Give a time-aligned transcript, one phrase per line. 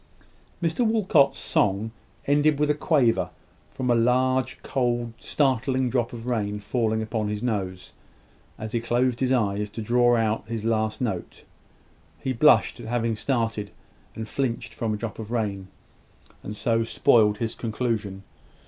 [0.63, 1.91] Mr Walcot's song
[2.25, 3.29] ended with a quaver,
[3.69, 7.93] from a large, cold, startling drop of rain falling on his nose,
[8.57, 11.43] as he closed his eyes to draw out his last note.
[12.19, 13.69] He blushed at having started
[14.15, 15.67] and flinched from a drop of rain,
[16.41, 18.23] and so spoiled his conclusion.